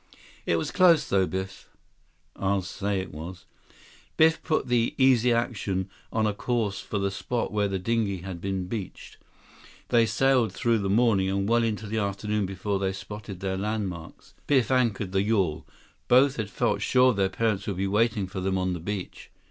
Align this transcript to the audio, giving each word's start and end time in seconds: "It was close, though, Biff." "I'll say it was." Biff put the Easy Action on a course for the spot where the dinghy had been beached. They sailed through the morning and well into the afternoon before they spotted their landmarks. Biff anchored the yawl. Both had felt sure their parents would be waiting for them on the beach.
"It 0.47 0.55
was 0.55 0.71
close, 0.71 1.07
though, 1.07 1.27
Biff." 1.27 1.69
"I'll 2.35 2.63
say 2.63 3.01
it 3.01 3.11
was." 3.13 3.45
Biff 4.17 4.41
put 4.41 4.65
the 4.67 4.95
Easy 4.97 5.31
Action 5.31 5.91
on 6.11 6.25
a 6.25 6.33
course 6.33 6.79
for 6.79 6.97
the 6.97 7.11
spot 7.11 7.51
where 7.51 7.67
the 7.67 7.77
dinghy 7.77 8.21
had 8.21 8.41
been 8.41 8.65
beached. 8.65 9.17
They 9.89 10.07
sailed 10.07 10.53
through 10.53 10.79
the 10.79 10.89
morning 10.89 11.29
and 11.29 11.47
well 11.47 11.61
into 11.63 11.85
the 11.85 11.99
afternoon 11.99 12.47
before 12.47 12.79
they 12.79 12.93
spotted 12.93 13.41
their 13.41 13.57
landmarks. 13.57 14.33
Biff 14.47 14.71
anchored 14.71 15.11
the 15.11 15.21
yawl. 15.21 15.67
Both 16.07 16.37
had 16.37 16.49
felt 16.49 16.81
sure 16.81 17.13
their 17.13 17.29
parents 17.29 17.67
would 17.67 17.77
be 17.77 17.85
waiting 17.85 18.25
for 18.25 18.39
them 18.41 18.57
on 18.57 18.73
the 18.73 18.79
beach. 18.79 19.29